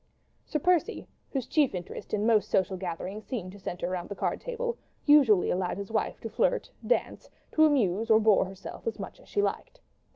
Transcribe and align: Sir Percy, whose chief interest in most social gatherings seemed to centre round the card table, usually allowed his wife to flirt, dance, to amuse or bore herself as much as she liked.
Sir 0.47 0.57
Percy, 0.57 1.05
whose 1.29 1.45
chief 1.45 1.75
interest 1.75 2.11
in 2.11 2.25
most 2.25 2.49
social 2.49 2.75
gatherings 2.75 3.23
seemed 3.23 3.51
to 3.51 3.59
centre 3.59 3.87
round 3.87 4.09
the 4.09 4.15
card 4.15 4.41
table, 4.41 4.79
usually 5.05 5.51
allowed 5.51 5.77
his 5.77 5.91
wife 5.91 6.19
to 6.21 6.27
flirt, 6.31 6.71
dance, 6.83 7.29
to 7.51 7.65
amuse 7.65 8.09
or 8.09 8.19
bore 8.19 8.45
herself 8.45 8.87
as 8.87 8.97
much 8.97 9.19
as 9.19 9.29
she 9.29 9.43
liked. 9.43 9.79